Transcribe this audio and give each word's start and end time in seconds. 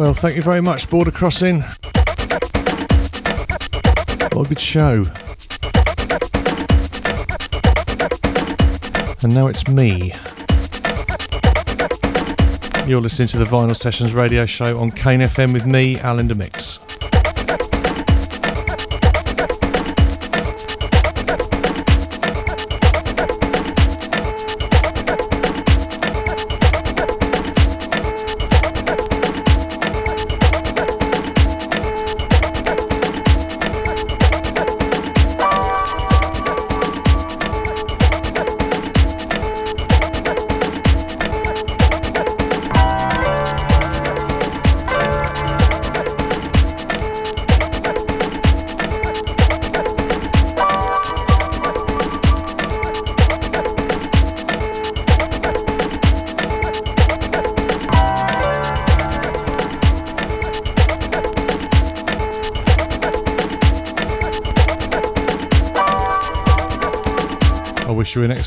Well, 0.00 0.14
thank 0.14 0.34
you 0.34 0.40
very 0.40 0.62
much, 0.62 0.88
Border 0.88 1.10
Crossing. 1.10 1.60
What 4.32 4.46
a 4.46 4.48
good 4.48 4.58
show. 4.58 5.04
And 9.22 9.34
now 9.34 9.48
it's 9.48 9.68
me. 9.68 10.14
You're 12.88 13.02
listening 13.02 13.28
to 13.28 13.36
the 13.36 13.44
Vinyl 13.44 13.76
Sessions 13.76 14.14
radio 14.14 14.46
show 14.46 14.78
on 14.78 14.90
Kane 14.90 15.20
FM 15.20 15.52
with 15.52 15.66
me, 15.66 15.98
Alan 15.98 16.28
DeMix. 16.28 16.79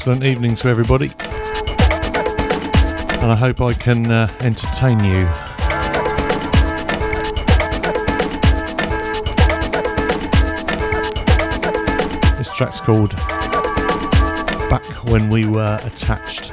Excellent 0.06 0.26
evening 0.26 0.54
to 0.54 0.68
everybody. 0.68 1.10
And 3.22 3.32
I 3.32 3.36
hope 3.36 3.62
I 3.62 3.72
can 3.72 4.12
uh, 4.12 4.28
entertain 4.42 5.00
you. 5.02 5.24
This 12.36 12.52
track's 12.54 12.82
called 12.82 13.16
Back 14.70 14.84
When 15.06 15.30
We 15.30 15.46
Were 15.46 15.80
Attached. 15.86 16.52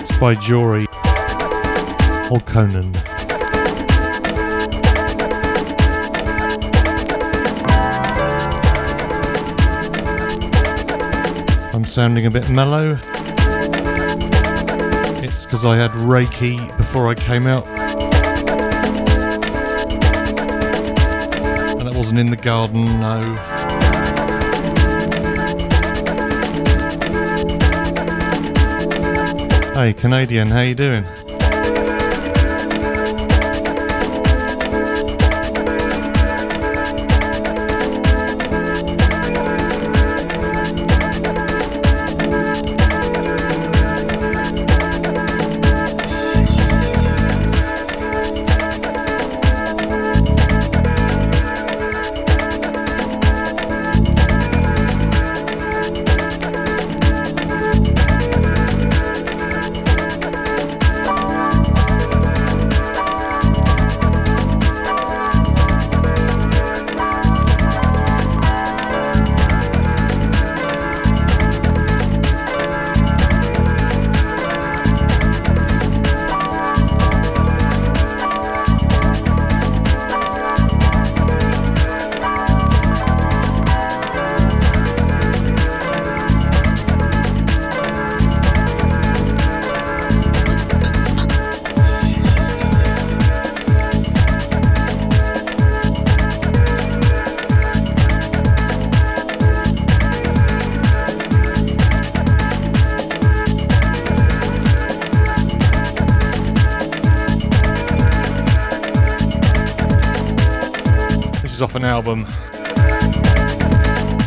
It's 0.00 0.18
by 0.18 0.34
Jory 0.36 0.86
or 2.32 2.40
Conan. 2.40 2.90
I'm 11.74 11.84
sounding 11.84 12.24
a 12.24 12.30
bit 12.30 12.48
mellow. 12.48 12.98
It's 15.22 15.44
because 15.44 15.66
I 15.66 15.76
had 15.76 15.90
Reiki 15.90 16.74
before 16.78 17.08
I 17.08 17.14
came 17.14 17.46
out. 17.46 17.66
And 21.78 21.86
it 21.86 21.94
wasn't 21.94 22.18
in 22.18 22.30
the 22.30 22.36
garden, 22.36 22.86
no. 22.98 23.20
Hey 29.74 29.92
Canadian, 29.92 30.46
how 30.48 30.62
you 30.62 30.74
doing? 30.74 31.04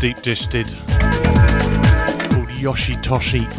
Deep 0.06 0.22
Dish 0.22 0.46
did 0.46 0.68
called 2.30 2.52
Yoshi 2.60 2.96
Toshik. 2.98 3.50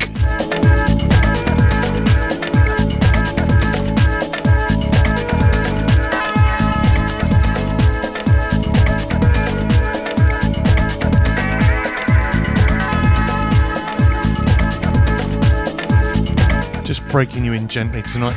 Just 16.84 17.08
breaking 17.08 17.44
you 17.44 17.54
in 17.54 17.66
gently 17.66 18.02
tonight. 18.02 18.36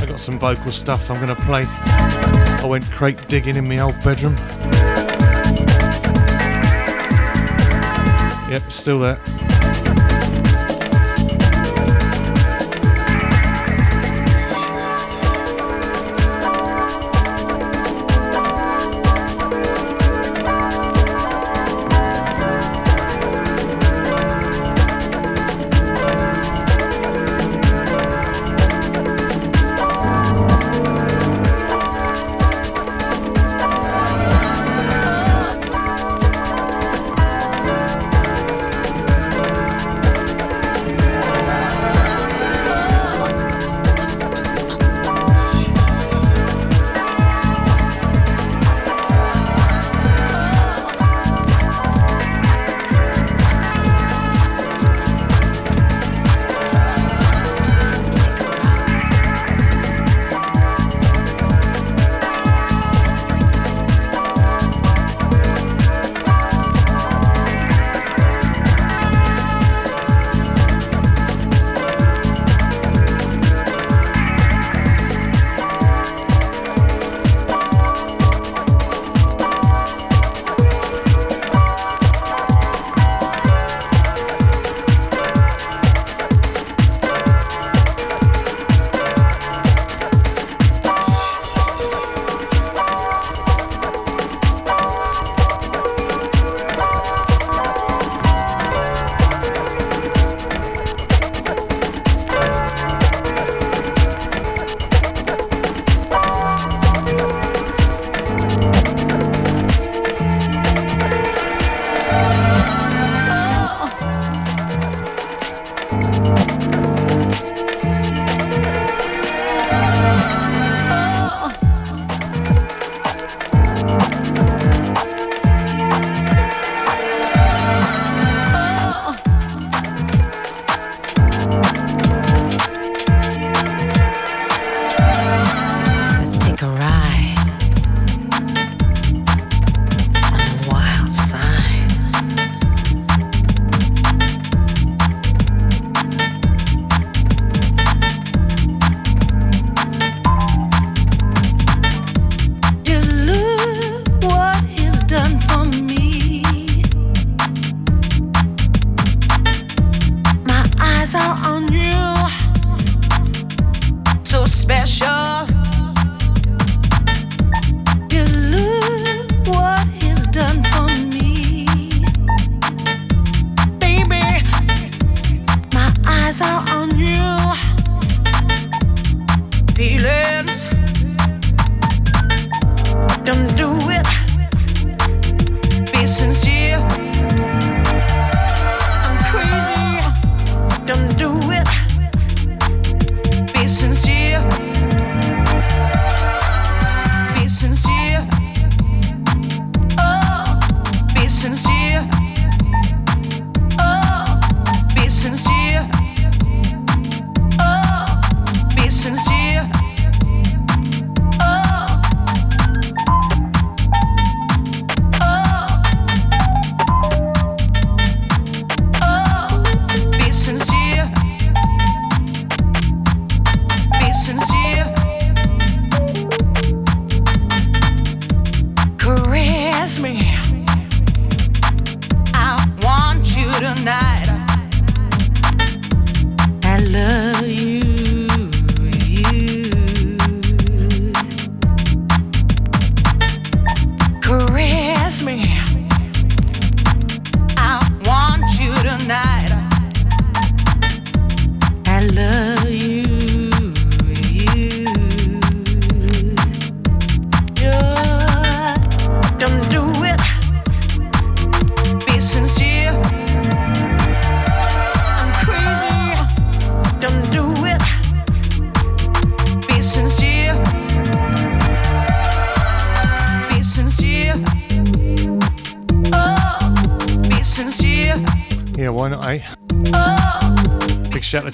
I 0.00 0.04
got 0.06 0.20
some 0.20 0.38
vocal 0.38 0.70
stuff 0.70 1.10
I'm 1.10 1.16
going 1.16 1.34
to 1.34 1.42
play. 1.42 1.64
I 1.66 2.66
went 2.68 2.88
crate 2.92 3.26
digging 3.26 3.56
in 3.56 3.66
my 3.66 3.80
old 3.80 3.98
bedroom. 4.04 4.36
Yep, 8.52 8.70
still 8.70 8.98
there. 8.98 9.41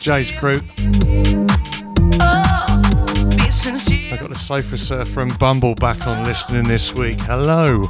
Jay's 0.08 0.32
oh, 0.34 0.38
crew. 0.38 0.62
I 4.10 4.16
got 4.18 4.30
the 4.30 4.34
Sofa 4.34 4.78
Surfer 4.78 5.20
and 5.20 5.38
Bumble 5.38 5.74
back 5.74 6.06
on 6.06 6.24
listening 6.24 6.66
this 6.66 6.94
week. 6.94 7.20
Hello. 7.20 7.86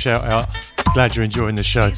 Shout 0.00 0.24
out. 0.24 0.48
Glad 0.94 1.14
you're 1.14 1.24
enjoying 1.26 1.56
the 1.56 1.62
show. 1.62 1.92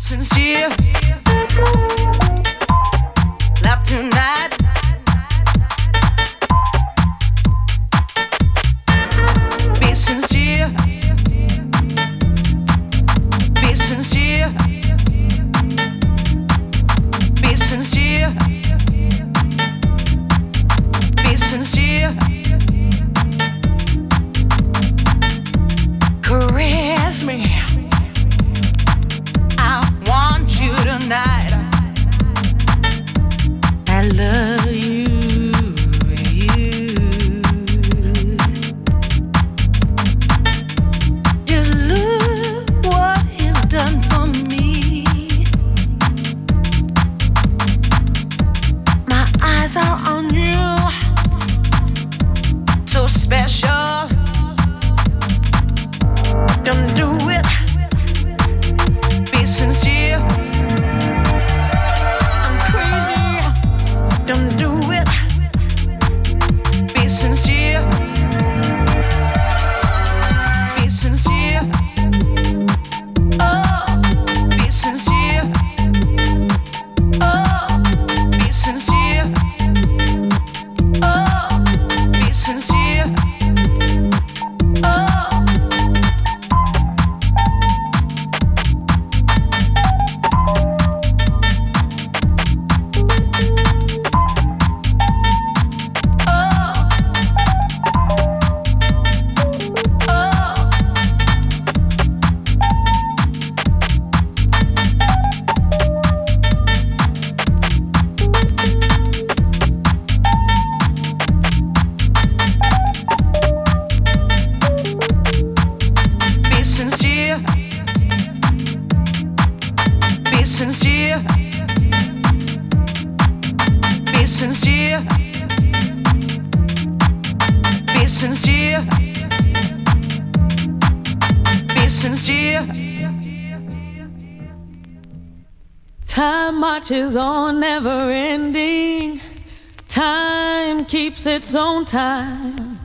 Keeps 141.23 141.27
its 141.27 141.55
own 141.55 141.85
time. 141.85 142.81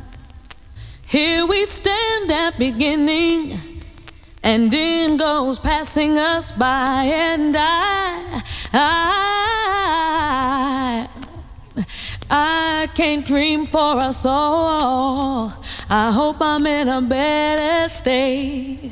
Here 1.07 1.45
we 1.45 1.65
stand 1.65 2.31
at 2.31 2.59
beginning, 2.59 3.59
and 4.43 4.71
in 4.73 5.17
goes 5.17 5.57
passing 5.59 6.19
us 6.19 6.51
by, 6.51 7.03
and 7.11 7.55
I, 7.57 8.43
I, 8.73 9.07
I 12.29 12.87
can't 12.93 13.25
dream 13.25 13.65
for 13.65 13.97
us 13.97 14.25
all. 14.25 15.53
I 15.89 16.11
hope 16.11 16.37
I'm 16.39 16.67
in 16.67 16.89
a 16.89 17.01
better 17.01 17.89
state. 17.89 18.91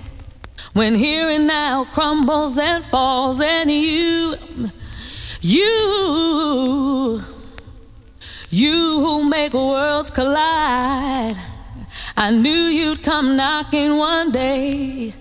When 0.74 0.96
here 0.96 1.30
and 1.30 1.46
now 1.46 1.86
crumbles 1.86 2.58
and 2.58 2.84
falls, 2.86 3.42
and 3.42 3.70
you, 3.70 4.38
you, 5.42 7.22
you 8.56 9.02
who 9.02 9.30
make 9.30 9.54
worlds 9.54 10.10
collide. 10.10 11.36
I 12.16 12.32
knew 12.32 12.50
you'd 12.80 13.04
come 13.04 13.36
knocking 13.36 13.98
one 13.98 14.32
day, 14.32 15.14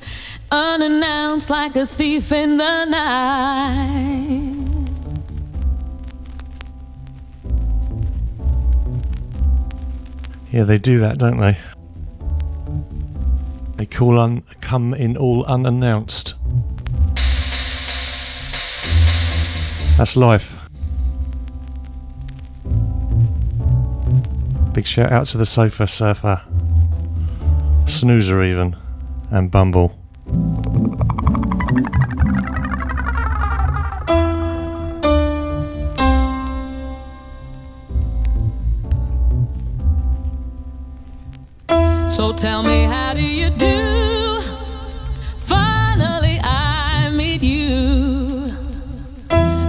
unannounced 0.53 1.51
like 1.51 1.75
a 1.75 1.85
thief 1.85 2.31
in 2.31 2.59
the 2.59 2.85
night. 2.85 4.55
Yeah, 10.53 10.63
they 10.63 10.79
do 10.79 11.01
that, 11.01 11.19
don't 11.19 11.41
they? 11.41 11.59
They 13.79 13.87
call 13.87 14.21
un 14.21 14.45
come 14.61 14.95
in 14.95 15.17
all 15.17 15.45
unannounced. 15.47 16.37
That's 19.99 20.17
life. 20.17 20.54
Big 24.75 24.87
shout 24.87 25.13
out 25.13 25.27
to 25.29 25.39
the 25.39 25.47
Sofa 25.47 25.87
Surfer, 25.87 26.43
Snoozer 27.87 28.43
even, 28.43 28.77
and 29.31 29.49
Bumble. 29.49 29.97
So 42.09 42.33
tell 42.33 42.65
me, 42.65 42.83
how 42.83 43.15
do 43.15 43.23
you 43.23 43.51
do? 43.51 44.43
Finally, 45.39 46.41
I 46.43 47.11
meet 47.11 47.45
you. 47.45 48.51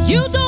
You 0.08 0.28
don't 0.30 0.45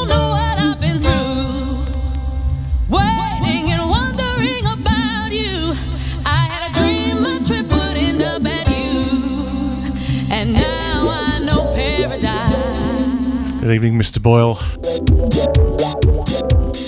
Good 13.68 13.84
evening, 13.84 14.00
Mr. 14.00 14.22
Boyle. 14.22 14.54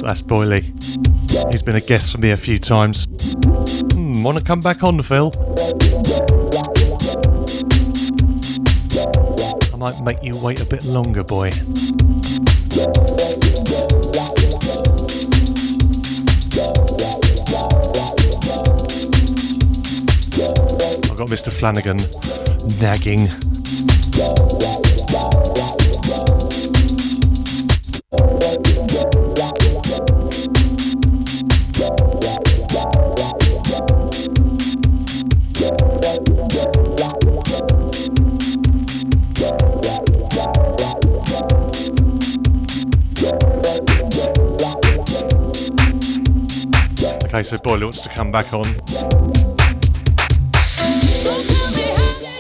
That's 0.02 0.22
Boyley. 0.22 0.74
He's 1.52 1.62
been 1.62 1.76
a 1.76 1.82
guest 1.82 2.10
for 2.10 2.20
me 2.20 2.32
a 2.32 2.38
few 2.38 2.58
times. 2.58 3.06
Hmm, 3.92 4.24
want 4.24 4.38
to 4.38 4.44
come 4.46 4.62
back 4.62 4.82
on, 4.82 5.02
Phil? 5.02 5.34
I 9.74 9.76
might 9.76 10.02
make 10.06 10.24
you 10.24 10.38
wait 10.38 10.62
a 10.62 10.66
bit 10.66 10.86
longer, 10.86 11.22
boy. 11.22 11.48
I've 21.08 21.18
got 21.18 21.28
Mr. 21.28 21.52
Flanagan 21.52 21.98
nagging. 22.80 23.28
Okay, 47.40 47.44
so 47.46 47.58
Boyle 47.58 47.80
wants 47.84 48.02
to 48.02 48.10
come 48.10 48.34
back 48.34 48.54
on. 48.54 48.68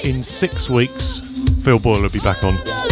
In 0.03 0.21
six 0.23 0.69
weeks, 0.69 1.19
Phil 1.63 1.79
Boyle 1.79 2.01
will 2.01 2.09
be 2.09 2.19
back 2.19 2.43
on. 2.43 2.88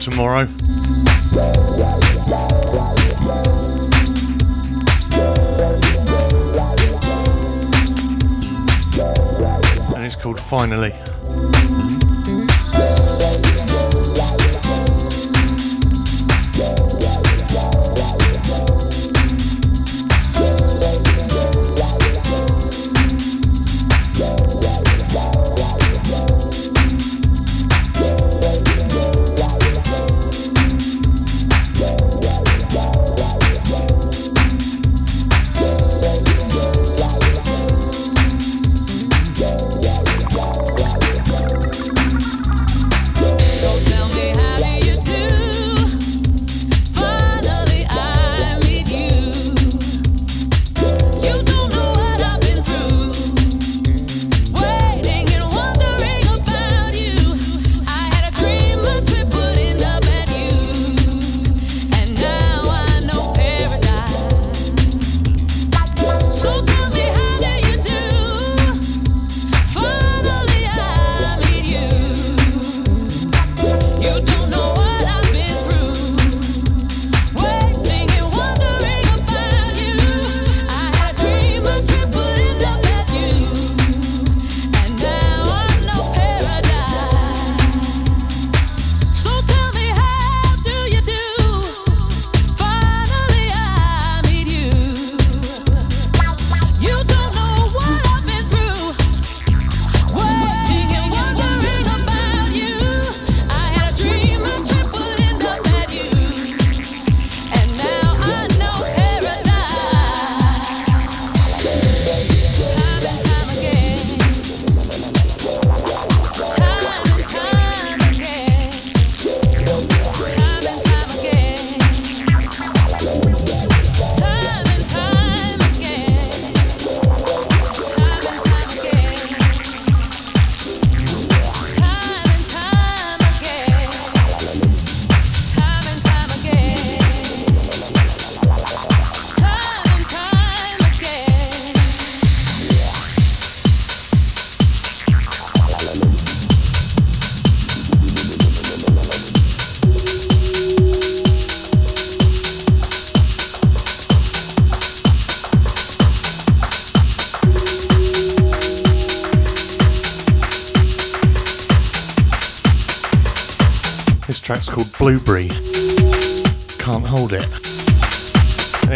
Tomorrow. 0.00 0.48
And 9.94 10.04
it's 10.06 10.16
called 10.16 10.40
Finally. 10.40 10.94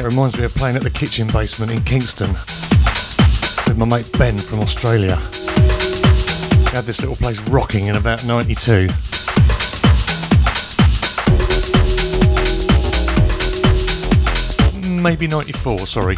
It 0.05 0.09
reminds 0.09 0.37
me 0.37 0.45
of 0.45 0.55
playing 0.55 0.77
at 0.77 0.83
the 0.83 0.91
kitchen 0.91 1.27
basement 1.29 1.73
in 1.73 1.83
Kingston 1.83 2.33
with 3.67 3.77
my 3.79 3.87
mate 3.87 4.11
Ben 4.19 4.37
from 4.37 4.61
Australia. 4.61 5.17
We 5.17 6.71
had 6.73 6.85
this 6.85 7.01
little 7.01 7.17
place 7.17 7.41
rocking 7.49 7.87
in 7.87 7.97
about 7.97 8.25
92. 8.27 8.89
Maybe 15.03 15.27
94, 15.27 15.87
sorry. 15.87 16.17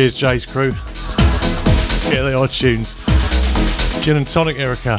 Cheers, 0.00 0.14
Jay's 0.14 0.46
crew. 0.46 0.72
Get 2.08 2.22
the 2.22 2.32
odd 2.34 2.50
tunes. 2.50 2.96
Gin 4.02 4.16
and 4.16 4.26
tonic, 4.26 4.58
Erica. 4.58 4.98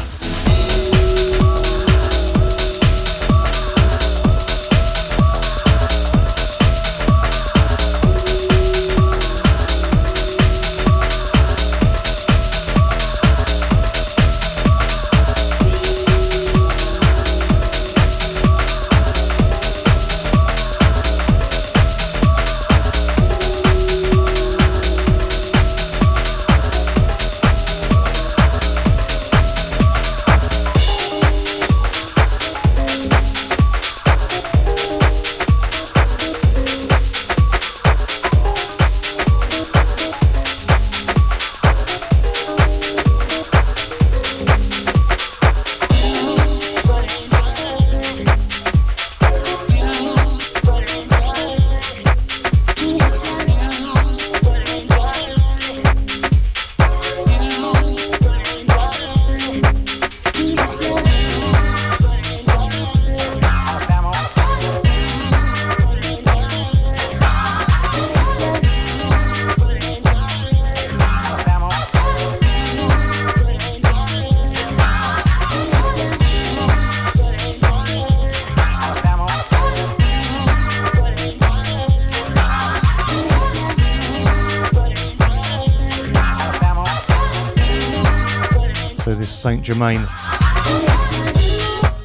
St. 89.72 89.80
Germain, 89.80 90.06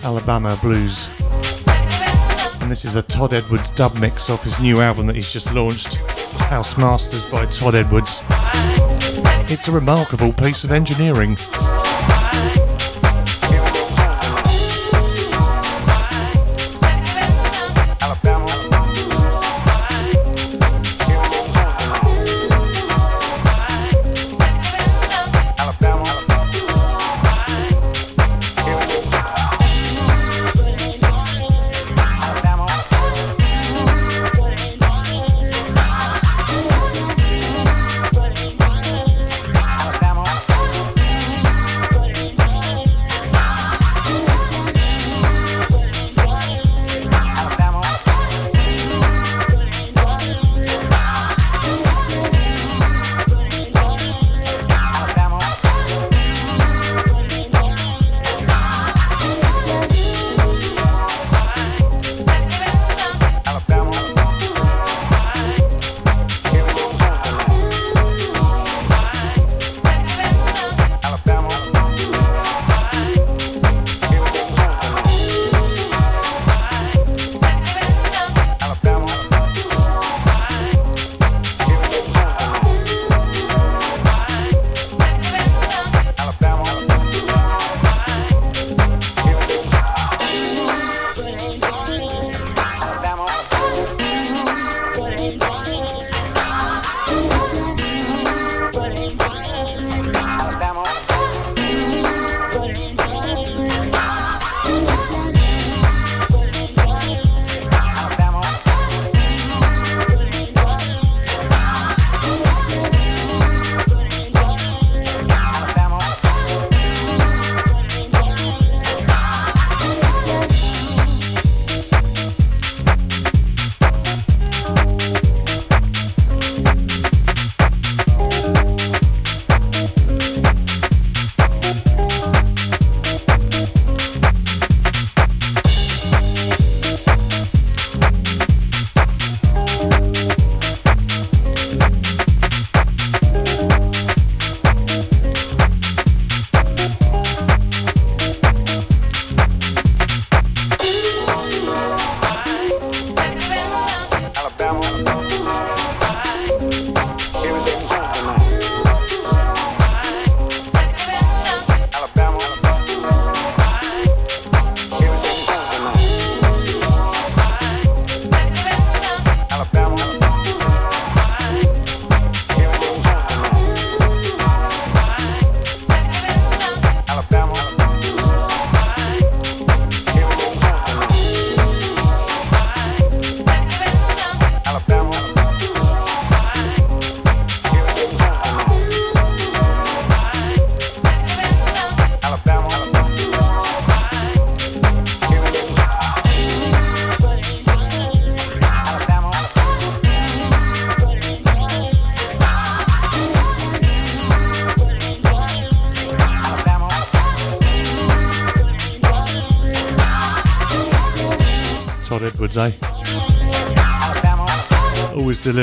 Alabama 0.05 0.57
Blues. 0.63 1.09
And 2.61 2.71
this 2.71 2.85
is 2.85 2.95
a 2.95 3.03
Todd 3.03 3.33
Edwards 3.33 3.71
dub 3.71 3.97
mix 3.99 4.31
off 4.31 4.45
his 4.45 4.61
new 4.61 4.81
album 4.81 5.09
that 5.09 5.17
he's 5.17 5.33
just 5.33 5.53
launched, 5.53 5.97
House 6.43 6.79
Masters 6.79 7.25
by 7.29 7.45
Todd 7.47 7.75
Edwards. 7.75 8.23
It's 9.51 9.67
a 9.67 9.73
remarkable 9.73 10.33
piece 10.33 10.63
of 10.63 10.71
engineering. 10.71 11.37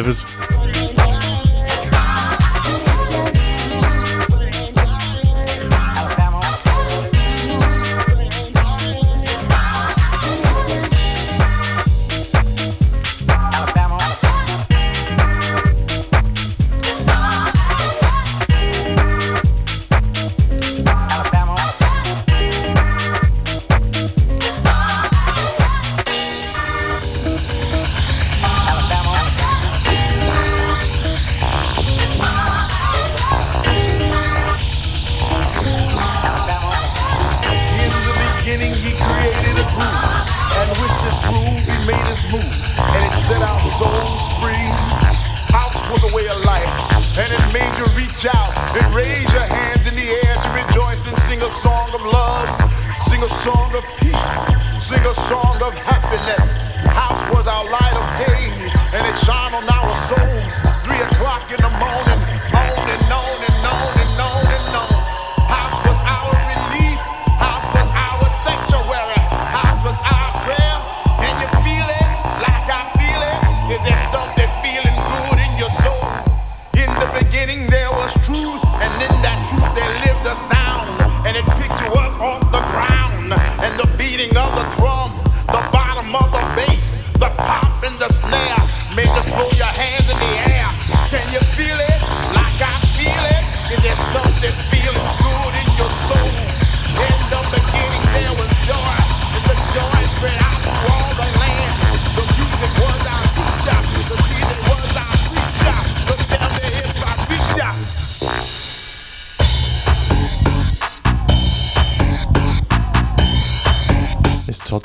Always 0.03 0.23
delivers. 0.23 0.32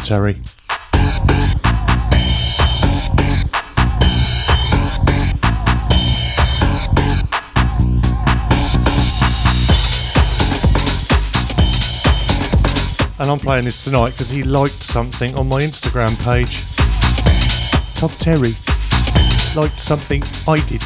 Terry. 0.08 0.40
And 13.18 13.30
I'm 13.30 13.38
playing 13.38 13.66
this 13.66 13.84
tonight 13.84 14.12
because 14.12 14.30
he 14.30 14.42
liked 14.42 14.82
something 14.82 15.34
on 15.34 15.46
my 15.46 15.60
Instagram 15.60 16.16
page. 16.24 16.64
Todd 17.94 18.12
Terry 18.18 18.54
liked 19.54 19.78
something 19.78 20.22
I 20.46 20.64
did. 20.66 20.82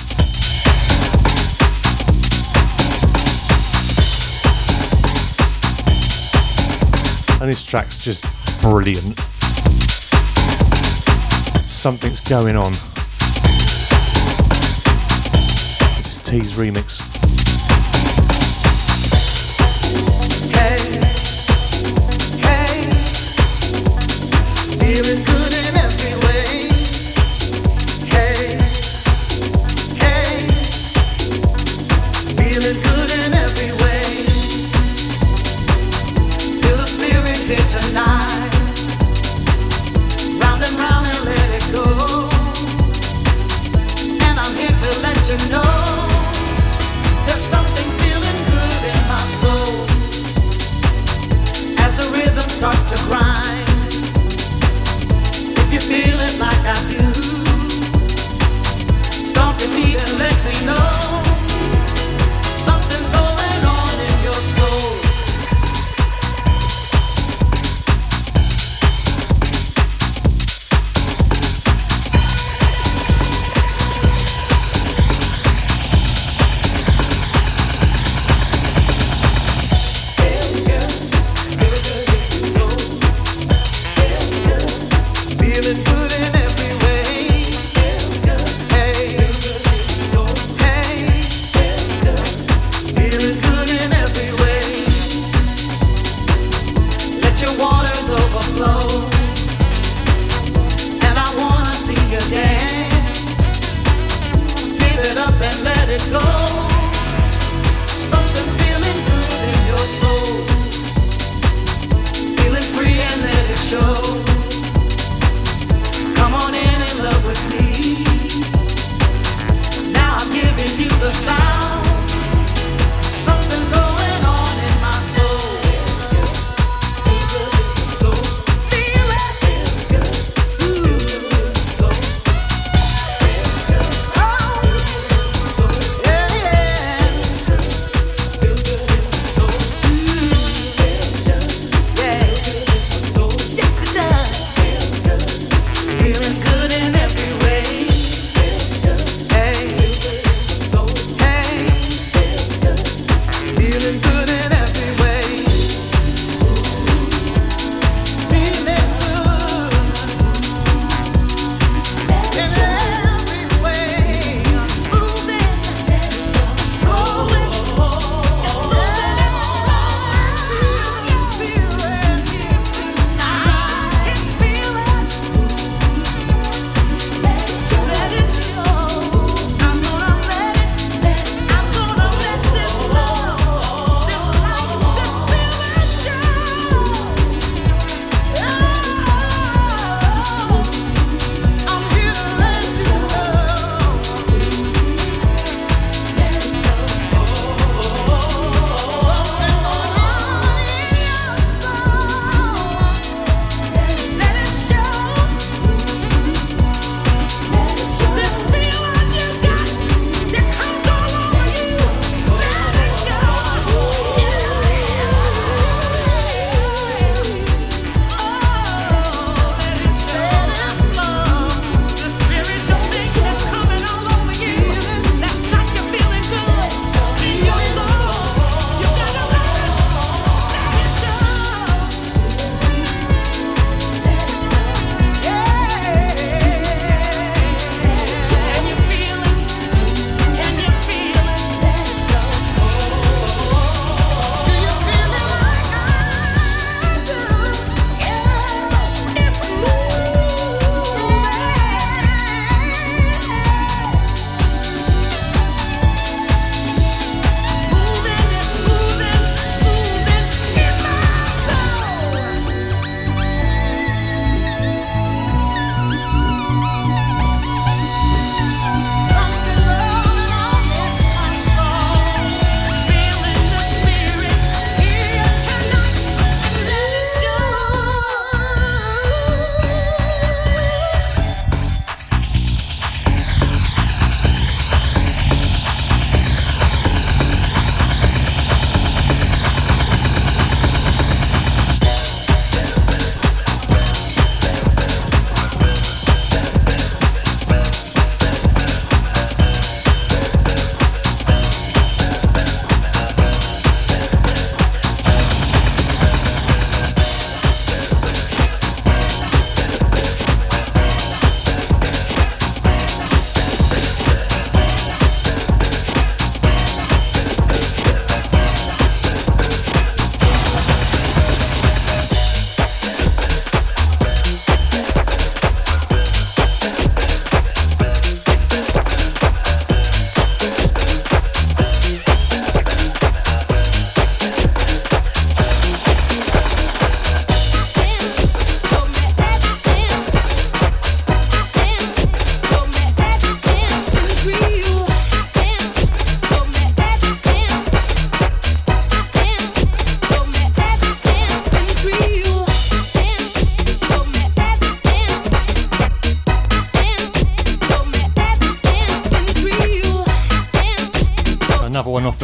And 7.41 7.49
this 7.49 7.65
track's 7.65 7.97
just 7.97 8.25
brilliant. 8.63 9.19
Something's 11.69 12.21
going 12.21 12.57
on. 12.57 12.71
This 15.97 16.13
is 16.13 16.19
T's 16.19 16.55
remix. 16.55 17.12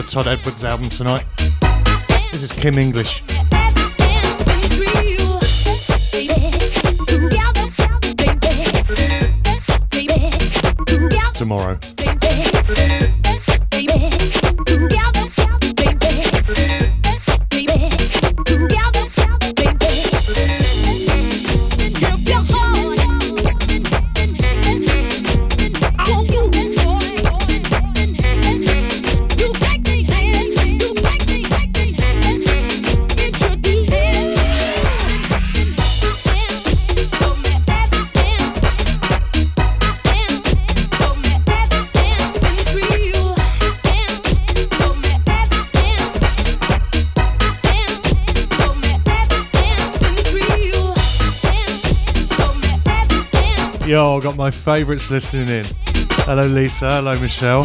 Todd 0.09 0.27
Edwards 0.27 0.65
album 0.65 0.89
tonight. 0.89 1.27
This 2.33 2.43
is 2.43 2.51
Kim 2.51 2.79
English. 2.79 3.23
Yo, 53.99 54.21
got 54.21 54.37
my 54.37 54.49
favourites 54.49 55.11
listening 55.11 55.49
in. 55.49 55.65
Hello, 56.23 56.47
Lisa. 56.47 56.89
Hello, 56.89 57.19
Michelle. 57.19 57.65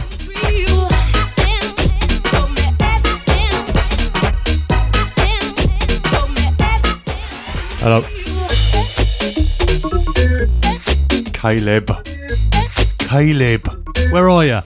Hello. 7.84 8.02
Caleb. 11.34 12.04
Caleb. 12.98 14.12
Where 14.12 14.28
are 14.28 14.44
you? 14.44 14.62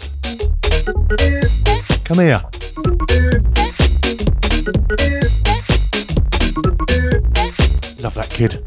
Come 2.06 2.20
here. 2.20 2.42
Love 8.00 8.14
that 8.14 8.30
kid. 8.30 8.67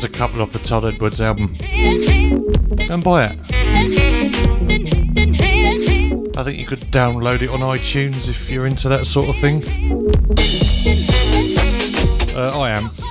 There's 0.00 0.14
a 0.14 0.16
couple 0.16 0.40
off 0.40 0.52
the 0.52 0.60
Todd 0.60 0.84
Edwards 0.84 1.20
album. 1.20 1.56
And 2.88 3.02
buy 3.02 3.26
it. 3.26 3.40
I 6.36 6.44
think 6.44 6.56
you 6.60 6.66
could 6.66 6.82
download 6.92 7.42
it 7.42 7.50
on 7.50 7.58
iTunes 7.58 8.28
if 8.28 8.48
you're 8.48 8.66
into 8.66 8.88
that 8.90 9.06
sort 9.06 9.28
of 9.28 9.34
thing. 9.34 9.64
Uh, 12.36 12.56
I 12.60 12.70
am. 12.70 13.07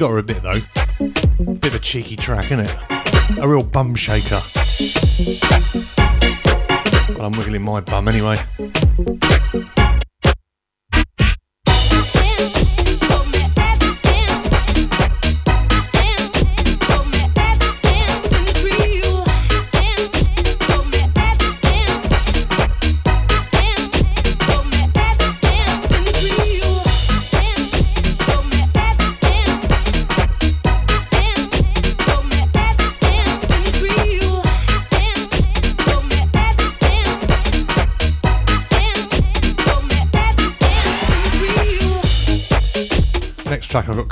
Got 0.00 0.12
her 0.12 0.18
a 0.18 0.22
bit 0.22 0.42
though. 0.42 0.62
Bit 0.98 1.66
of 1.66 1.74
a 1.74 1.78
cheeky 1.78 2.16
track, 2.16 2.46
isn't 2.46 2.60
it? 2.60 2.74
A 3.38 3.46
real 3.46 3.62
bum 3.62 3.94
shaker. 3.94 4.40
Well, 7.10 7.26
I'm 7.26 7.32
wiggling 7.32 7.60
my 7.60 7.82
bum 7.82 8.08
anyway. 8.08 8.38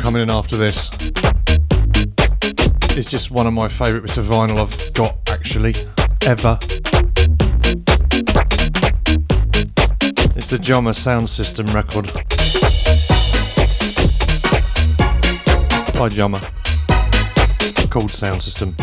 Coming 0.08 0.22
in 0.22 0.30
after 0.30 0.56
this 0.56 0.88
is 2.96 3.04
just 3.04 3.30
one 3.30 3.46
of 3.46 3.52
my 3.52 3.68
favourite 3.68 4.00
bits 4.00 4.16
of 4.16 4.24
vinyl 4.24 4.58
I've 4.58 4.94
got 4.94 5.18
actually 5.28 5.74
ever. 6.24 6.58
It's 10.34 10.48
the 10.48 10.56
Djuma 10.56 10.94
Sound 10.94 11.28
System 11.28 11.66
record 11.66 12.06
by 15.92 16.08
Djuma 16.08 16.40
called 17.90 18.10
Sound 18.10 18.42
System. 18.42 18.74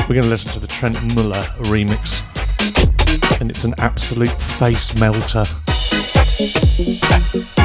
We're 0.00 0.16
going 0.16 0.24
to 0.24 0.28
listen 0.28 0.50
to 0.50 0.60
the 0.60 0.66
Trent 0.66 1.02
Muller 1.14 1.44
remix, 1.60 2.20
and 3.40 3.50
it's 3.50 3.64
an 3.64 3.74
absolute 3.78 4.32
face 4.32 4.94
melter. 5.00 5.46
Thank 6.38 7.34
you. 7.34 7.57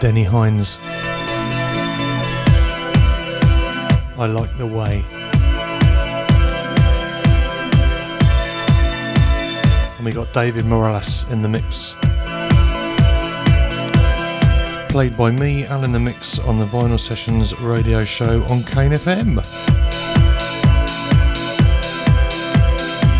Deni 0.00 0.24
Hines. 0.24 0.78
I 4.18 4.26
like 4.26 4.56
the 4.56 4.66
way. 4.66 5.04
And 9.96 10.06
we 10.06 10.12
got 10.12 10.32
David 10.32 10.64
Morales 10.64 11.24
in 11.30 11.42
the 11.42 11.48
mix. 11.48 11.94
Played 14.90 15.18
by 15.18 15.30
me, 15.30 15.66
Alan 15.66 15.92
the 15.92 16.00
Mix, 16.00 16.38
on 16.38 16.58
the 16.58 16.64
Vinyl 16.64 16.98
Sessions 16.98 17.54
radio 17.60 18.02
show 18.02 18.42
on 18.44 18.62
Kane 18.64 18.92
FM. 18.92 19.44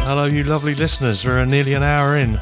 Hello, 0.07 0.24
you 0.24 0.45
lovely 0.45 0.74
listeners. 0.74 1.26
We're 1.26 1.45
nearly 1.45 1.74
an 1.74 1.83
hour 1.83 2.16
in. 2.16 2.41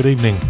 Good 0.00 0.12
evening. 0.12 0.49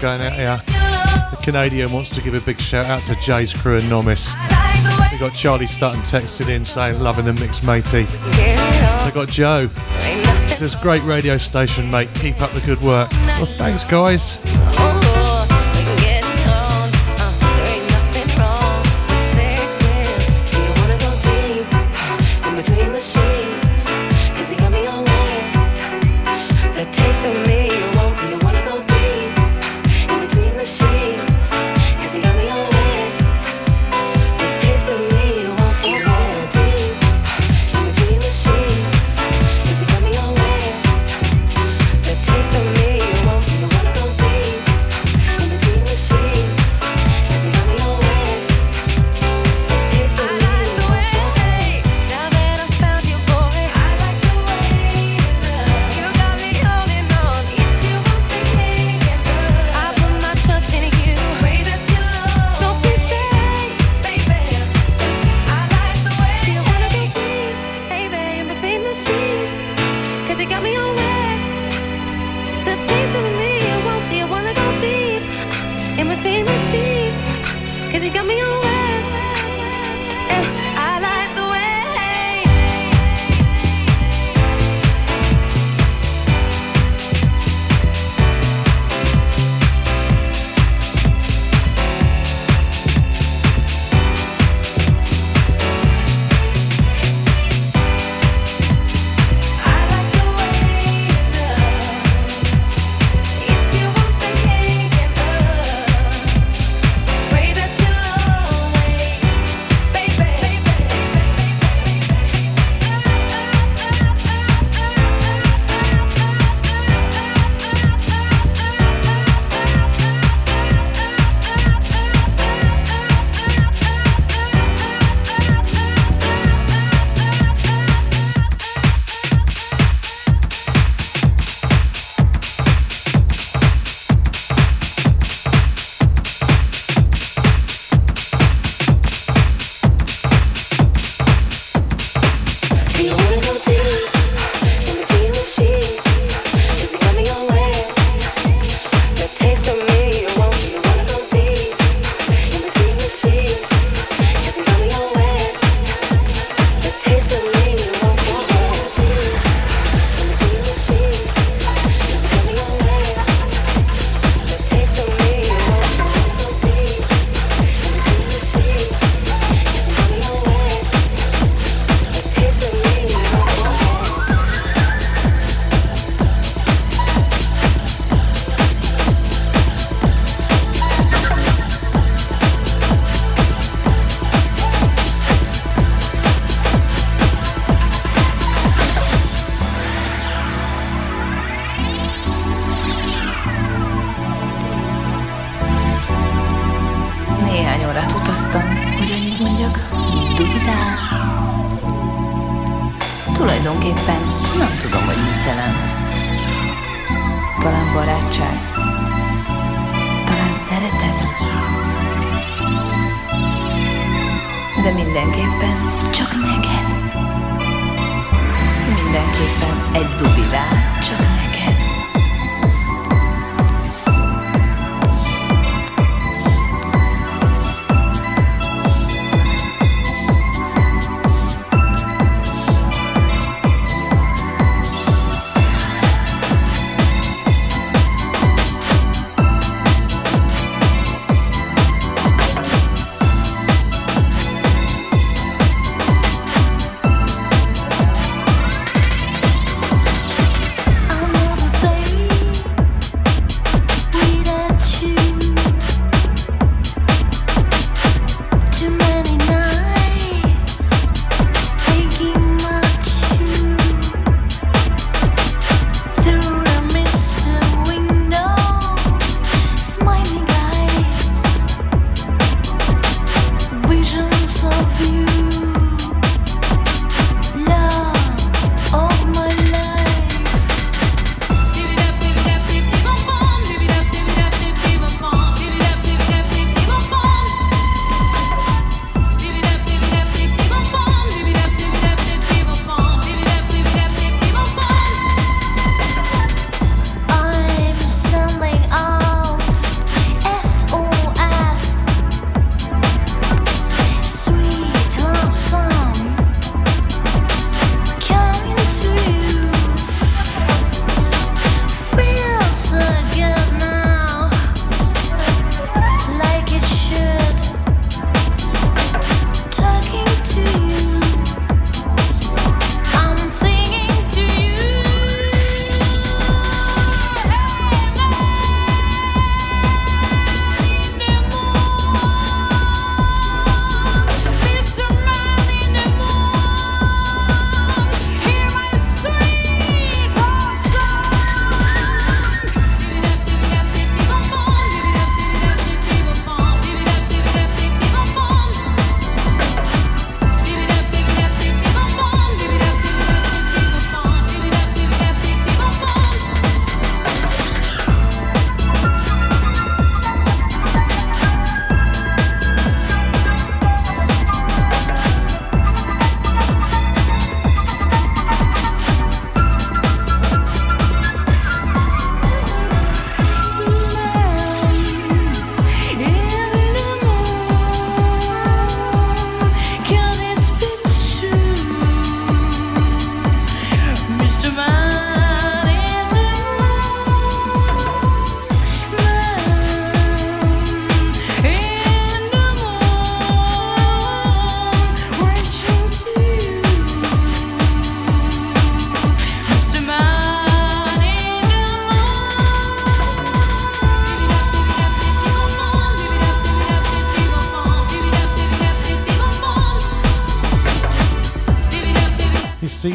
Going 0.00 0.20
out 0.20 0.32
here. 0.32 0.60
The 1.30 1.38
Canadian 1.42 1.92
wants 1.92 2.10
to 2.10 2.20
give 2.20 2.34
a 2.34 2.40
big 2.40 2.60
shout 2.60 2.86
out 2.86 3.02
to 3.06 3.14
Jay's 3.16 3.54
crew 3.54 3.76
and 3.76 3.88
Nomis. 3.88 4.32
We 5.12 5.18
got 5.18 5.34
Charlie 5.34 5.66
Stutton 5.66 6.00
texted 6.00 6.48
in 6.48 6.64
saying 6.64 7.00
loving 7.00 7.24
the 7.24 7.32
mix, 7.32 7.62
matey. 7.62 8.04
They 8.04 9.10
got 9.14 9.28
Joe. 9.28 9.68
He 9.68 10.48
says 10.48 10.74
great 10.74 11.02
radio 11.04 11.36
station, 11.36 11.90
mate. 11.90 12.08
Keep 12.16 12.40
up 12.40 12.52
the 12.52 12.60
good 12.60 12.80
work. 12.80 13.10
Well, 13.12 13.46
thanks, 13.46 13.84
guys. 13.84 14.38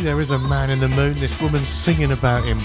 There 0.02 0.20
is 0.20 0.32
a 0.32 0.38
man 0.40 0.70
in 0.70 0.80
the 0.80 0.88
moon. 0.88 1.14
This 1.14 1.40
woman's 1.42 1.68
singing 1.68 2.12
about 2.12 2.44
him. 2.44 2.58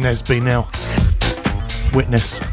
Nesby 0.00 0.42
now. 0.42 0.68
Witness. 1.94 2.49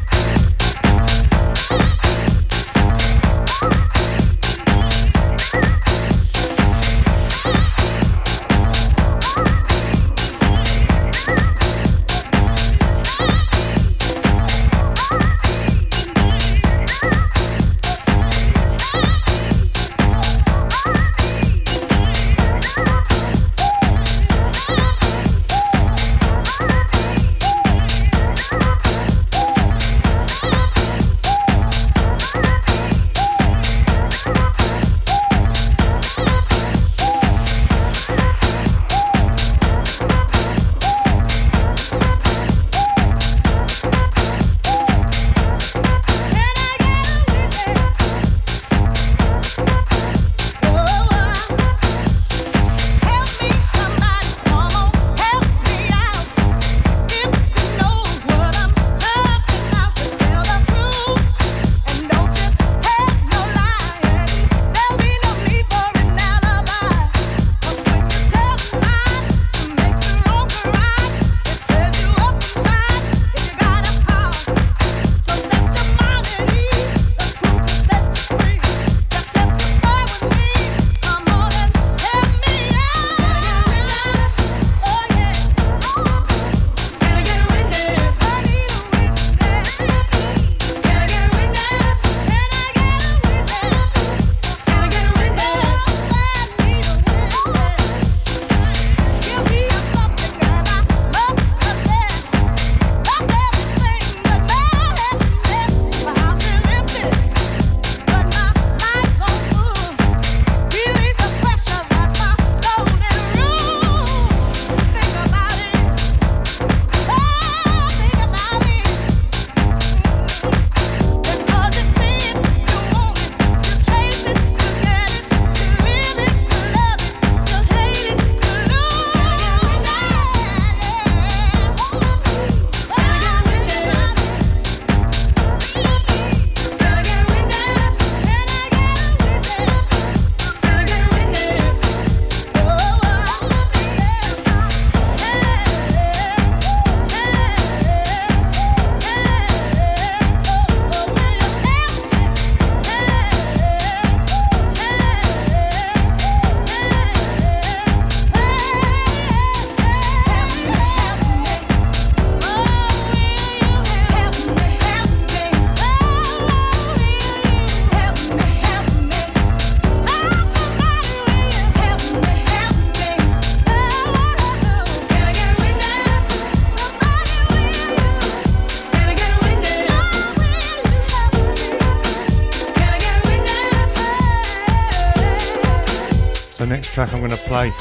Next 186.66 186.94
track 186.94 187.14
I'm 187.14 187.20
going 187.20 187.32
to 187.32 187.38
play 187.38 187.72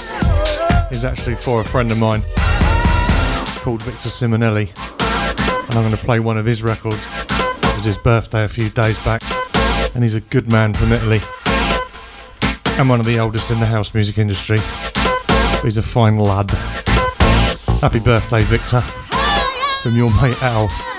is 0.91 1.05
actually 1.05 1.37
for 1.37 1.61
a 1.61 1.65
friend 1.65 1.91
of 1.91 1.99
mine 1.99 2.23
called 3.63 3.83
Victor 3.83 4.09
Simonelli, 4.09 4.69
and 4.69 5.75
I'm 5.75 5.83
going 5.83 5.97
to 5.97 6.05
play 6.05 6.21
one 6.21 6.37
of 6.37 6.45
his 6.45 6.63
records. 6.63 7.09
It 7.31 7.75
was 7.75 7.85
his 7.85 7.99
birthday 7.99 8.45
a 8.45 8.49
few 8.49 8.69
days 8.69 8.99
back, 8.99 9.23
and 9.95 10.03
he's 10.05 10.15
a 10.15 10.21
good 10.21 10.53
man 10.53 10.75
from 10.75 10.93
Italy, 10.93 11.21
and 12.79 12.89
one 12.89 13.01
of 13.01 13.07
the 13.07 13.19
oldest 13.19 13.51
in 13.51 13.61
the 13.61 13.67
house 13.67 13.95
music 13.95 14.19
industry. 14.19 14.59
He's 15.63 15.79
a 15.79 15.83
fine 15.83 16.19
lad. 16.19 16.51
Happy 17.81 18.01
birthday, 18.01 18.43
Victor, 18.43 18.83
from 19.83 19.97
your 19.97 20.11
mate 20.21 20.43
Al. 20.43 20.96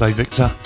Birthday, 0.00 0.12
Victor. 0.14 0.59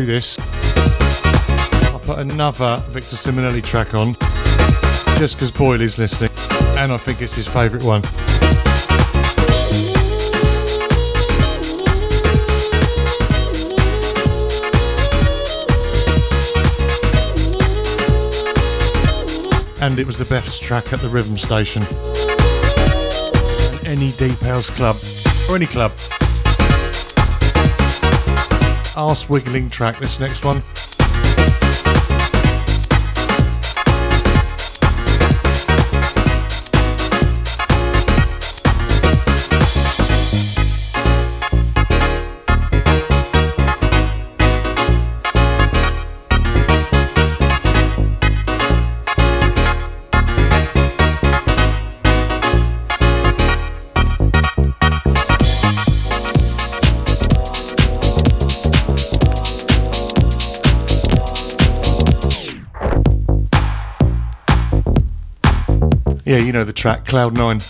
Do 0.00 0.06
this, 0.06 0.38
I'll 1.86 1.98
put 1.98 2.18
another 2.20 2.80
Victor 2.88 3.16
Simonelli 3.16 3.64
track 3.64 3.94
on, 3.94 4.12
just 5.18 5.36
because 5.36 5.50
Boyle 5.50 5.80
is 5.80 5.98
listening, 5.98 6.30
and 6.78 6.92
I 6.92 6.98
think 6.98 7.20
it's 7.20 7.34
his 7.34 7.48
favourite 7.48 7.82
one. 7.82 8.02
And 19.82 19.98
it 19.98 20.06
was 20.06 20.18
the 20.18 20.26
best 20.26 20.62
track 20.62 20.92
at 20.92 21.00
the 21.00 21.08
Rhythm 21.08 21.36
Station. 21.36 21.82
any 23.84 24.12
Deep 24.12 24.38
House 24.40 24.70
club, 24.70 24.96
or 25.48 25.56
any 25.56 25.66
club 25.66 25.92
arse 28.98 29.28
wiggling 29.28 29.70
track, 29.70 29.96
this 29.98 30.18
next 30.18 30.44
one. 30.44 30.60
You 66.40 66.52
know 66.52 66.64
the 66.64 66.72
track 66.72 67.06
Cloud 67.06 67.36
Nine. 67.36 67.60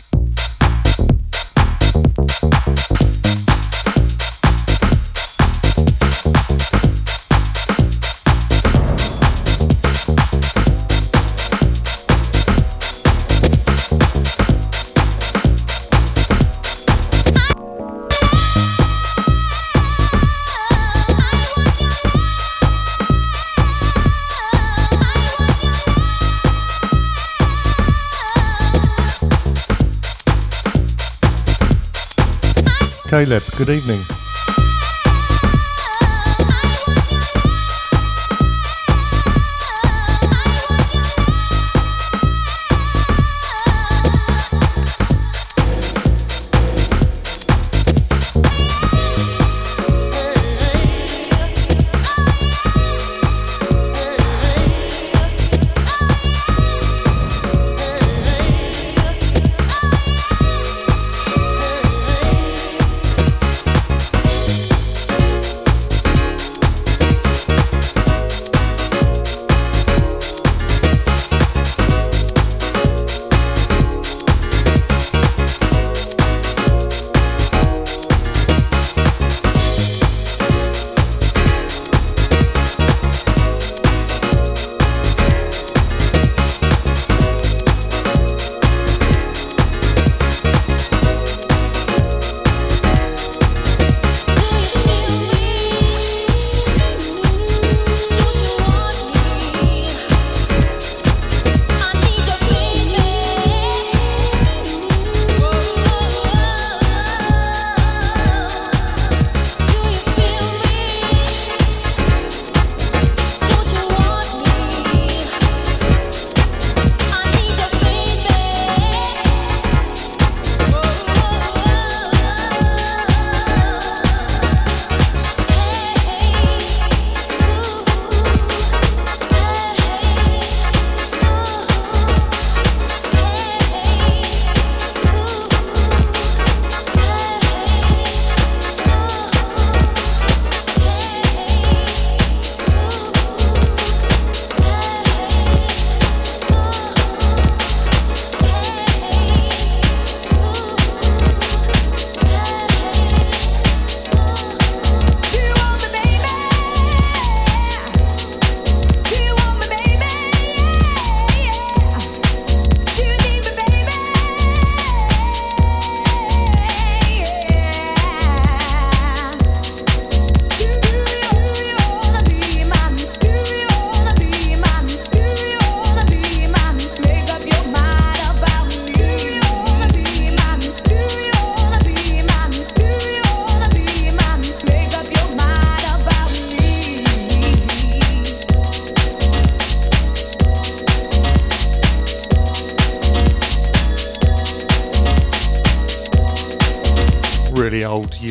Caleb, 33.18 33.42
good 33.56 33.70
evening. 33.70 34.17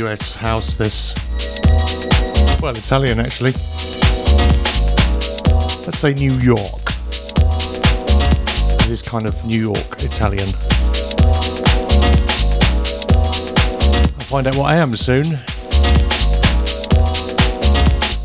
US 0.08 0.36
house, 0.36 0.76
this. 0.76 1.14
Well, 2.62 2.78
Italian 2.78 3.20
actually. 3.20 3.52
Let's 5.84 6.00
say 6.00 6.14
New 6.14 6.34
York. 6.36 6.94
It 8.80 8.90
is 8.90 9.02
kind 9.02 9.26
of 9.26 9.46
New 9.46 9.60
York 9.60 10.02
Italian. 10.02 10.48
I'll 14.16 14.28
find 14.30 14.48
out 14.48 14.56
what 14.56 14.72
I 14.72 14.78
am 14.78 14.96
soon. 14.96 15.26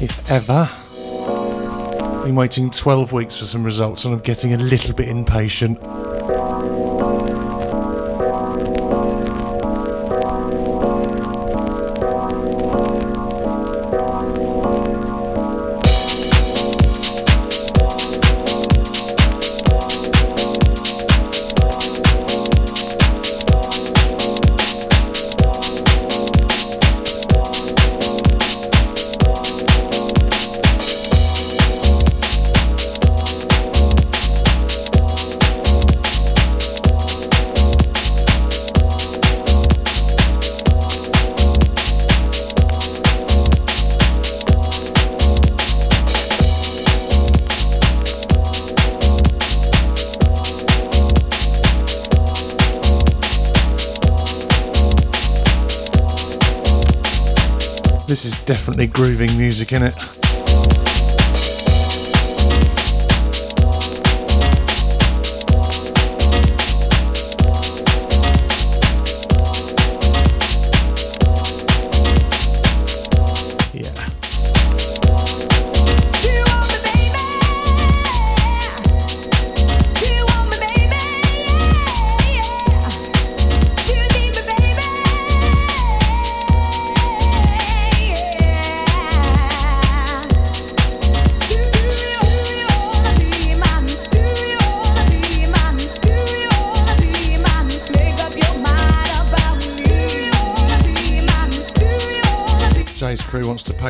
If 0.00 0.30
ever. 0.30 0.68
I've 0.70 2.24
Been 2.26 2.36
waiting 2.36 2.70
12 2.70 3.12
weeks 3.12 3.34
for 3.36 3.44
some 3.44 3.64
results 3.64 4.04
and 4.04 4.14
I'm 4.14 4.20
getting 4.20 4.54
a 4.54 4.58
little 4.58 4.94
bit 4.94 5.08
impatient. 5.08 5.80
Grooving 58.86 59.11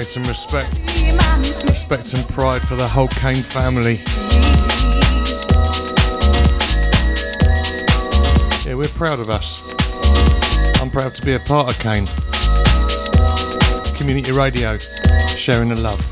pay 0.03 0.07
some 0.07 0.25
respect. 0.25 0.81
Respect 1.65 2.13
and 2.15 2.29
pride 2.29 2.67
for 2.67 2.75
the 2.75 2.89
whole 2.89 3.07
Kane 3.07 3.43
family. 3.43 4.01
Yeah, 8.67 8.75
we're 8.75 8.89
proud 8.89 9.21
of 9.21 9.31
us. 9.31 9.63
I'm 10.81 10.91
proud 10.91 11.15
to 11.15 11.23
be 11.25 11.35
a 11.35 11.39
part 11.39 11.69
of 11.71 11.79
Kane. 11.79 12.09
Community 13.97 14.33
Radio, 14.33 14.77
sharing 15.37 15.69
the 15.69 15.77
love. 15.77 16.12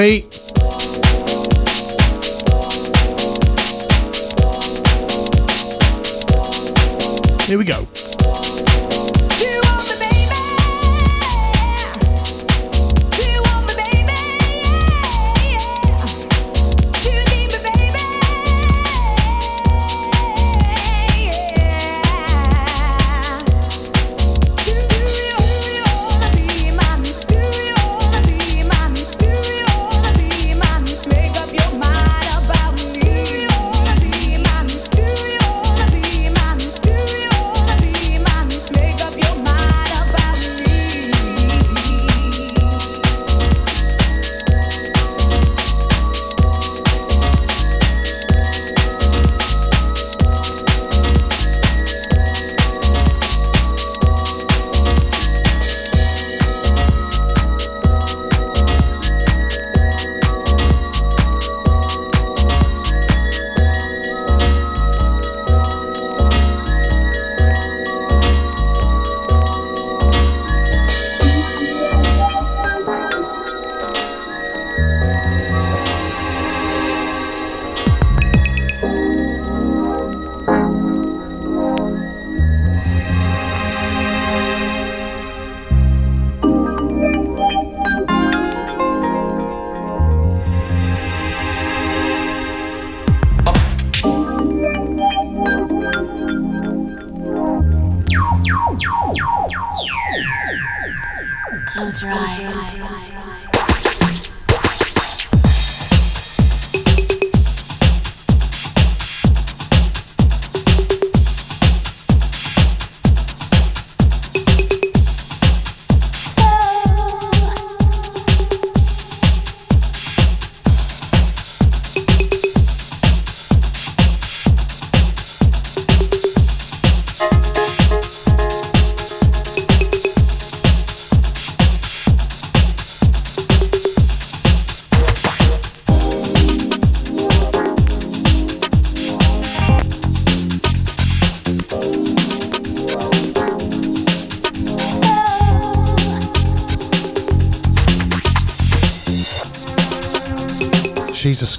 Taxi. 0.00 0.29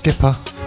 Skipper. 0.02 0.61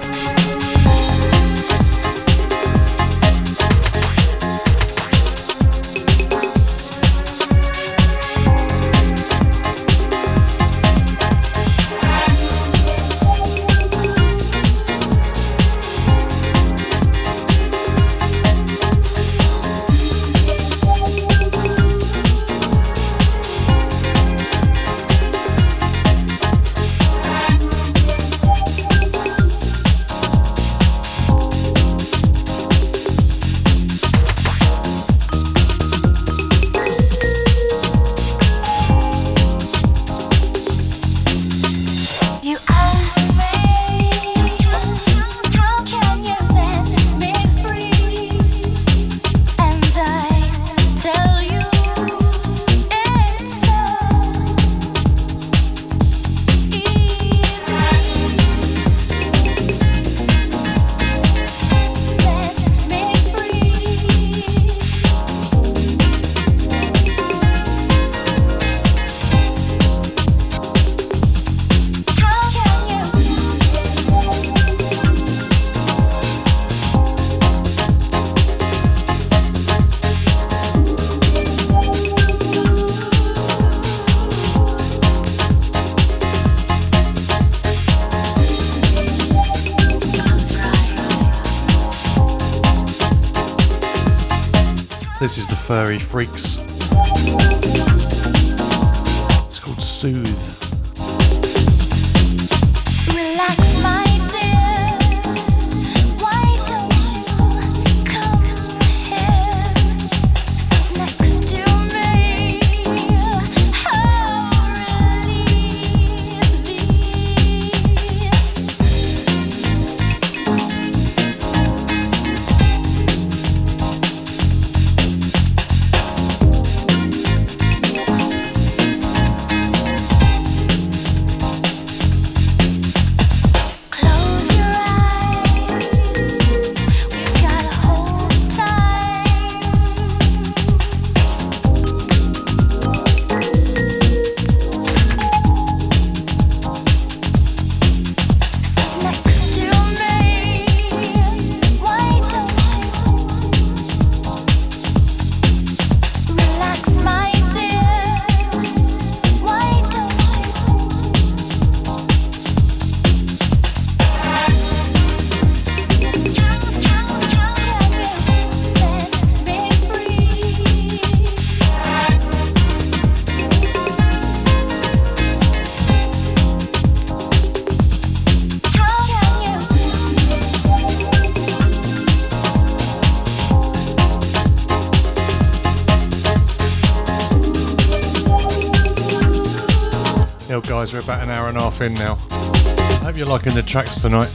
In 191.80 191.94
now. 191.94 192.16
I 192.30 193.00
hope 193.04 193.16
you're 193.16 193.26
liking 193.26 193.54
the 193.54 193.62
tracks 193.62 194.00
tonight. 194.00 194.28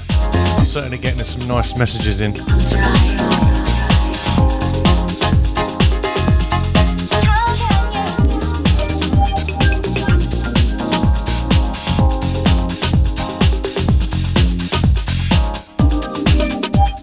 Certainly 0.66 0.98
getting 0.98 1.24
some 1.24 1.48
nice 1.48 1.78
messages 1.78 2.22
in. 2.22 2.36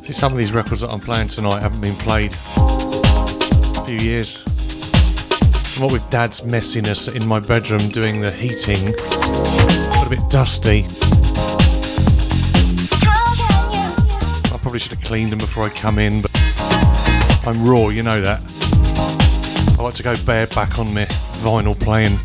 See, 0.03 0.13
some 0.13 0.33
of 0.33 0.39
these 0.39 0.53
records 0.53 0.83
that 0.83 0.91
I'm 0.91 1.01
playing 1.01 1.29
tonight 1.29 1.63
haven't 1.63 1.81
been 1.81 1.97
played 1.97 2.35
a 2.57 3.85
few 3.87 3.99
years. 3.99 4.43
what 5.79 5.93
with 5.93 6.09
Dad's 6.11 6.41
messiness 6.43 7.15
in 7.15 7.27
my 7.27 7.41
bedroom 7.41 7.89
doing 7.89 8.21
the 8.21 8.31
heating, 8.31 8.95
a 10.07 10.09
bit 10.09 10.31
dusty. 10.31 10.85
I 14.53 14.59
probably 14.61 14.79
should 14.79 14.93
have 14.93 15.03
cleaned 15.03 15.33
them 15.33 15.39
before 15.41 15.65
I 15.65 15.69
come 15.71 15.99
in, 15.99 16.23
but 16.23 16.31
I'm 17.47 17.67
raw, 17.67 17.89
you 17.89 18.03
know 18.03 18.21
that. 18.21 18.41
I 19.79 19.83
like 19.83 19.95
to 19.95 20.03
go 20.05 20.15
bareback 20.25 20.79
on 20.79 20.95
my 20.95 21.07
vinyl 21.43 21.79
playing. 21.79 22.19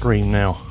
Sunscreen 0.00 0.26
now. 0.26 0.69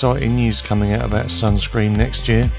Exciting 0.00 0.36
news 0.36 0.62
coming 0.62 0.94
out 0.94 1.04
about 1.04 1.26
Sunscreem 1.26 1.94
next 1.94 2.26
year. 2.26 2.50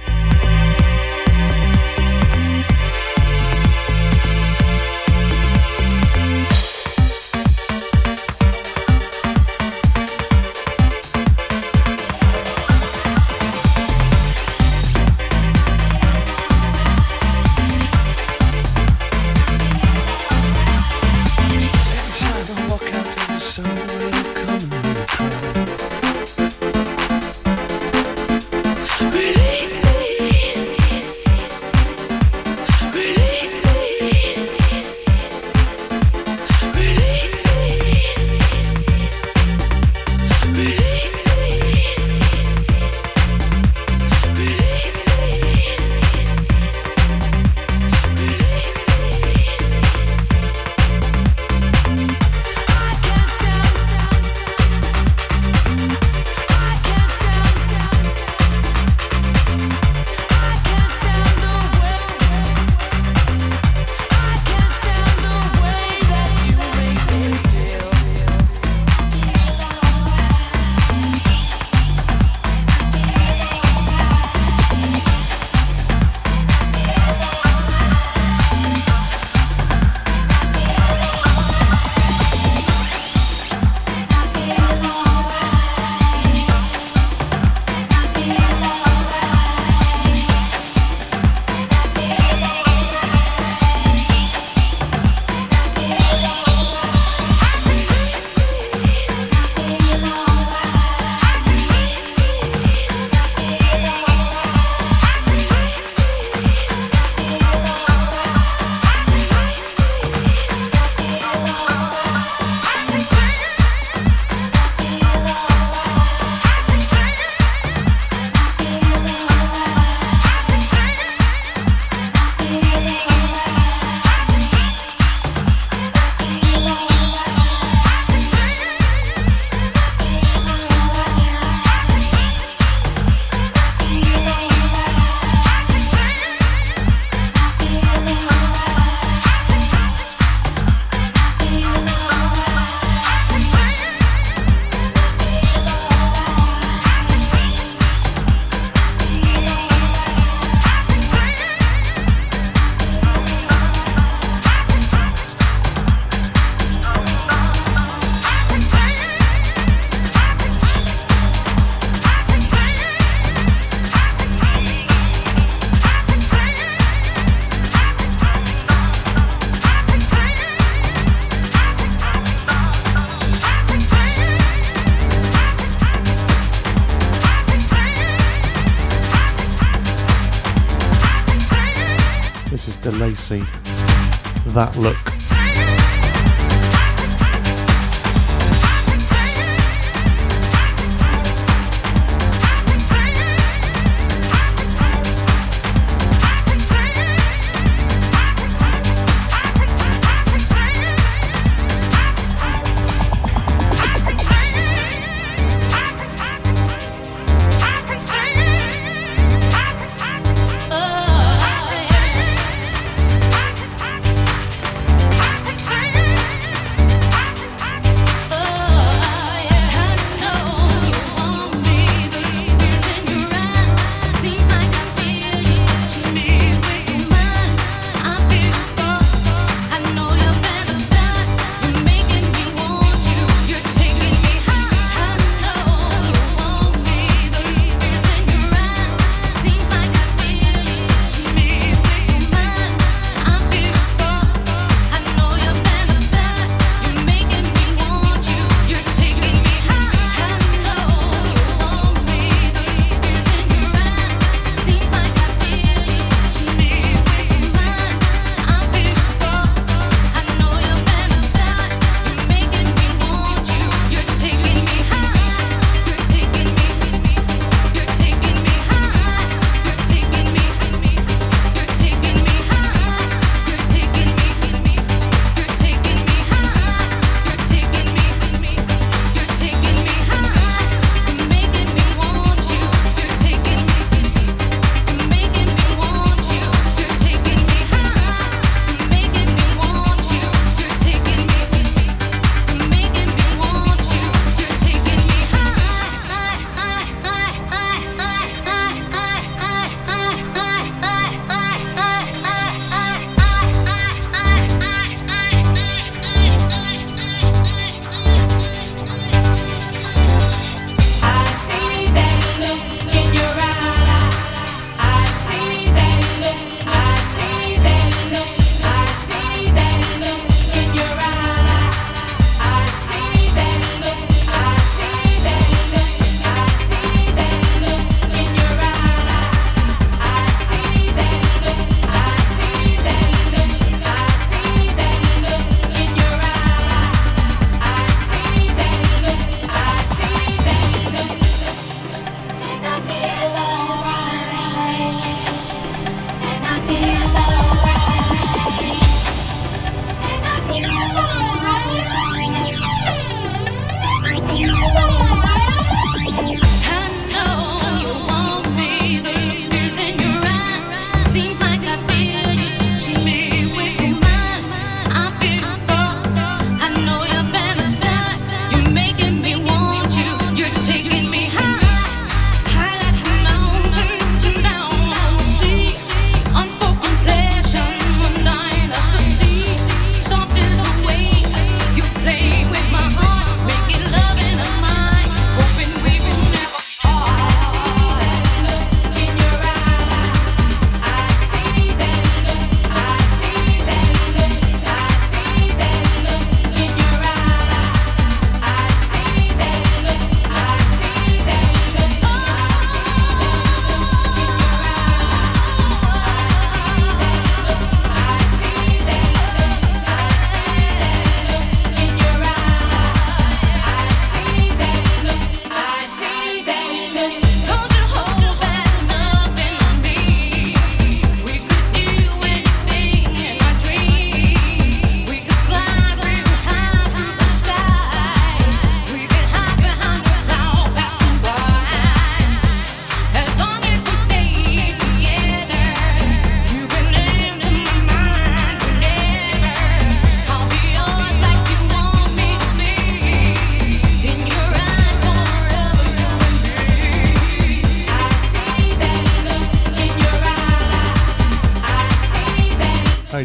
That 184.62 184.78
look. 184.78 185.01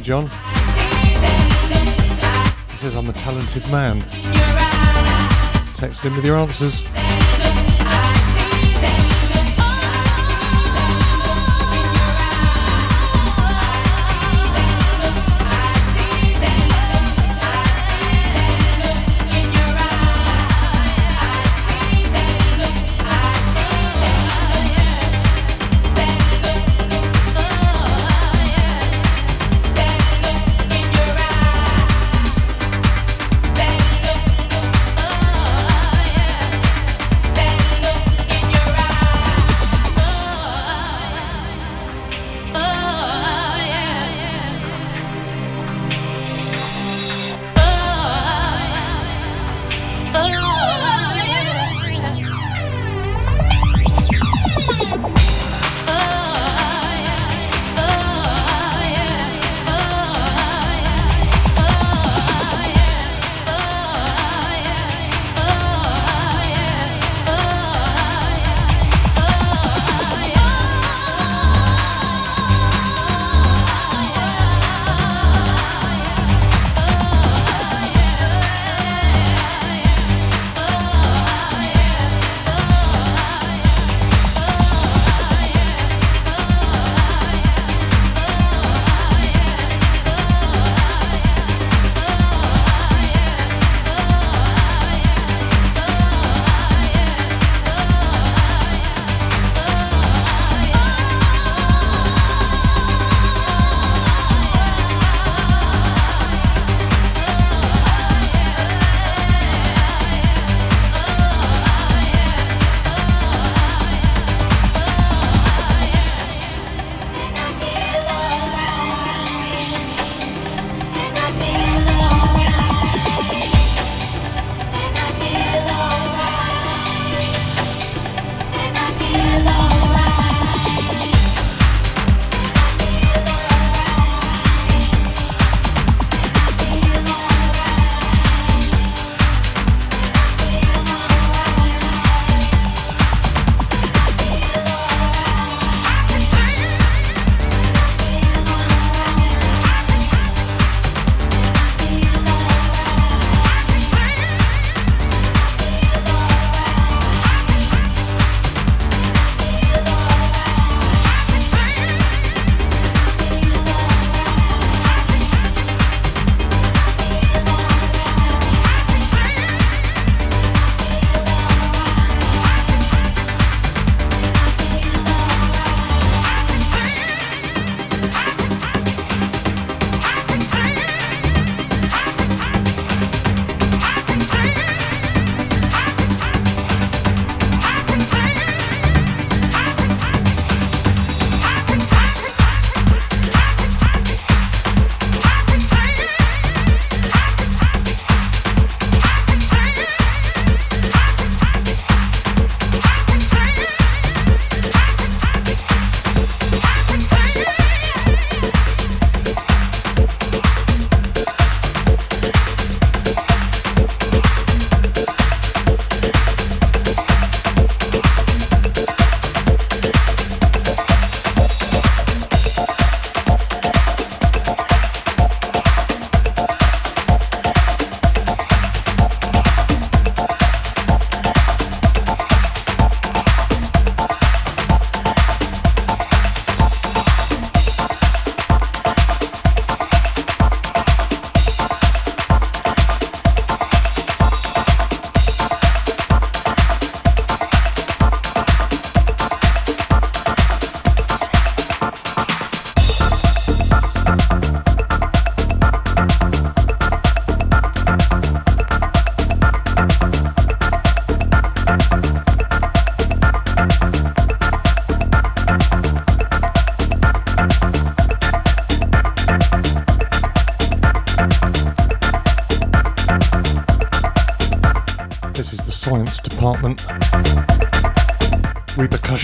John. 0.06 0.30
He 2.70 2.76
says 2.76 2.94
I'm 2.94 3.08
a 3.08 3.12
talented 3.12 3.68
man. 3.72 4.02
Text 5.74 6.04
him 6.04 6.14
with 6.14 6.24
your 6.24 6.36
answers. 6.36 6.84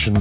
You've 0.05 0.15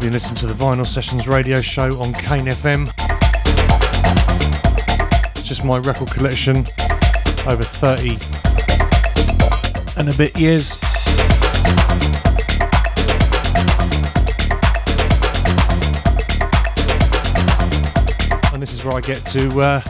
been 0.00 0.12
listening 0.12 0.36
to 0.36 0.46
the 0.46 0.54
Vinyl 0.54 0.86
Sessions 0.86 1.26
radio 1.26 1.60
show 1.60 2.00
on 2.00 2.12
Kane 2.12 2.46
FM. 2.46 2.97
Just 5.48 5.64
my 5.64 5.78
record 5.78 6.10
collection 6.10 6.58
over 7.46 7.62
30 7.62 8.18
and 9.96 10.10
a 10.10 10.16
bit 10.18 10.38
years. 10.38 10.76
And 18.52 18.60
this 18.60 18.74
is 18.74 18.84
where 18.84 18.94
I 18.94 19.00
get 19.00 19.24
to 19.28 19.60
uh, 19.62 19.80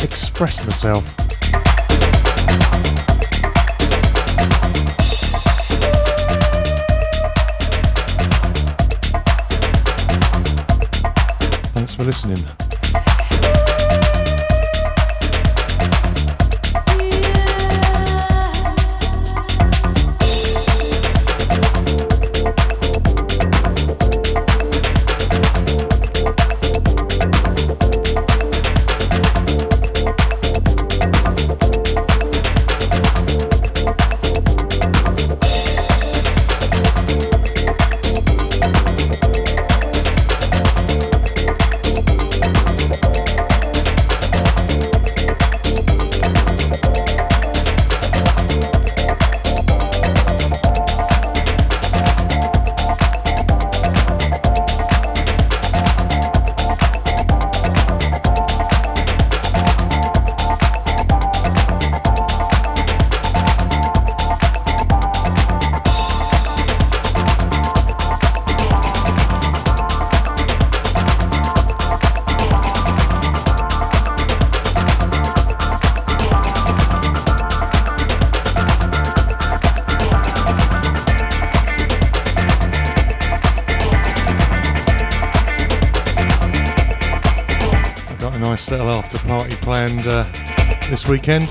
express 0.00 0.64
myself. 0.64 1.04
Thanks 11.74 11.94
for 11.94 12.02
listening. 12.02 12.44
Weekend. 91.10 91.48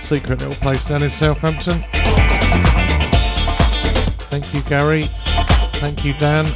Secret 0.00 0.40
little 0.40 0.54
place 0.54 0.88
down 0.88 1.04
in 1.04 1.10
Southampton. 1.10 1.78
Thank 4.30 4.52
you, 4.52 4.62
Gary. 4.62 5.04
Thank 5.74 6.04
you, 6.04 6.12
Dan. 6.14 6.46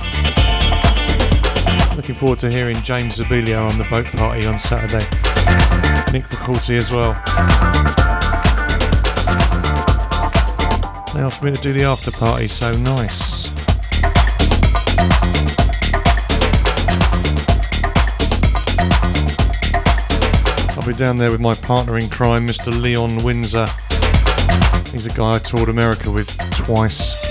Looking 1.95 2.17
forward 2.17 2.41
to 2.41 2.51
hearing 2.51 2.83
James 2.83 3.19
Zabiela 3.19 3.71
on 3.71 3.79
the 3.79 3.85
boat 3.85 4.07
party 4.07 4.47
on 4.47 4.59
Saturday. 4.59 5.07
Nick 6.13 6.27
Faculty 6.27 6.77
as 6.77 6.91
well. 6.91 7.13
They 11.15 11.21
asked 11.21 11.45
me 11.45 11.53
to 11.53 11.61
do 11.61 11.73
the 11.73 11.85
after 11.85 12.11
party, 12.11 12.49
so 12.49 12.73
nice. 12.73 13.38
We're 20.89 20.95
down 20.95 21.19
there 21.19 21.31
with 21.31 21.43
my 21.43 21.53
partner 21.53 21.99
in 21.99 22.09
crime, 22.09 22.47
Mr. 22.47 22.73
Leon 22.73 23.23
Windsor. 23.23 23.67
He's 24.91 25.05
a 25.05 25.11
guy 25.11 25.35
I 25.35 25.39
toured 25.39 25.69
America 25.69 26.11
with 26.11 26.35
twice. 26.51 27.28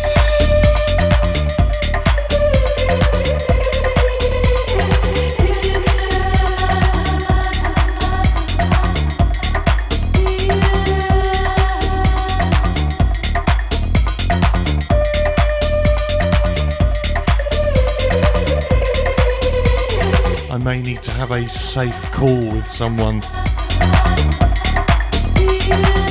Have 21.18 21.32
a 21.32 21.48
safe 21.48 22.12
call 22.12 22.38
with 22.52 22.68
someone 22.68 23.22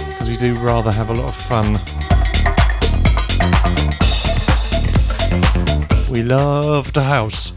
Because 0.09 0.28
we 0.28 0.37
do 0.37 0.57
rather 0.57 0.91
have 0.91 1.11
a 1.11 1.15
lot 1.15 1.28
of 1.28 1.37
fun. 1.37 1.74
We 6.11 6.24
love 6.24 6.93
the 6.93 7.05
house. 7.05 7.53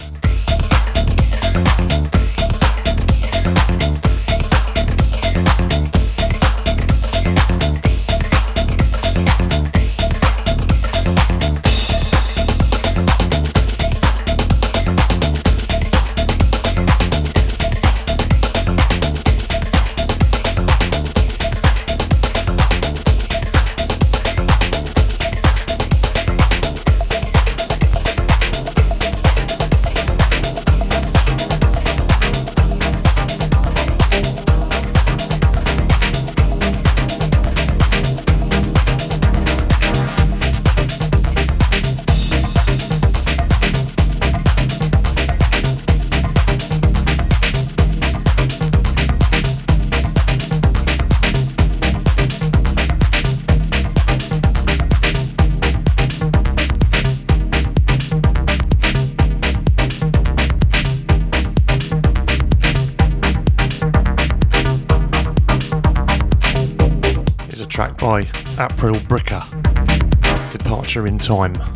Time. 71.30 71.69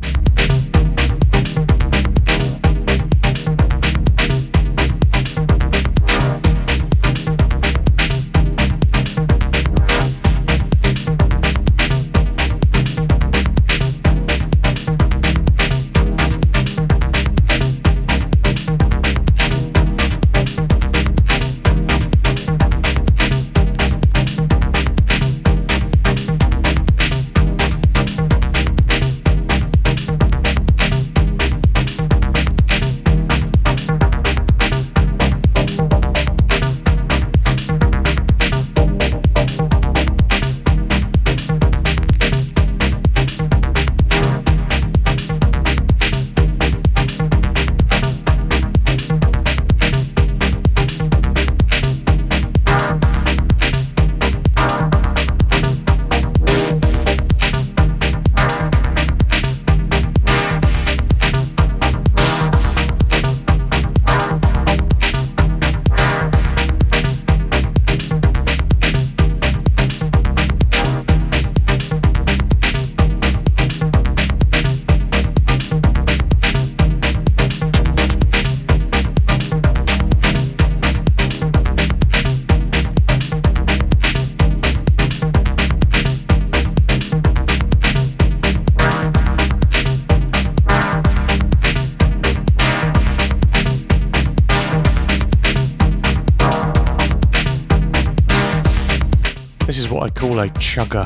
Call 100.29 100.39
a 100.39 100.47
chugger. 100.51 101.05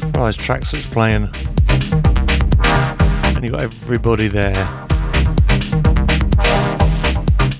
One 0.00 0.08
of 0.08 0.14
those 0.14 0.36
tracks 0.38 0.70
that's 0.70 0.86
playing, 0.86 1.28
and 3.34 3.44
you've 3.44 3.52
got 3.52 3.60
everybody 3.60 4.28
there. 4.28 4.54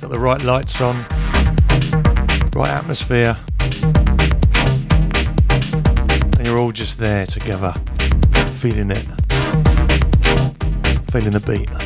Got 0.01 0.09
the 0.09 0.19
right 0.19 0.43
lights 0.43 0.81
on, 0.81 0.97
right 2.57 2.71
atmosphere, 2.71 3.37
and 6.39 6.47
you're 6.47 6.59
all 6.59 6.73
just 6.73 6.99
there 6.99 7.27
together, 7.27 7.75
feeling 8.57 8.91
it, 8.91 9.05
feeling 11.11 11.33
the 11.33 11.45
beat. 11.47 11.82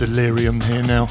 Delirium 0.00 0.62
here 0.62 0.82
now. 0.82 1.06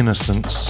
Innocence. 0.00 0.69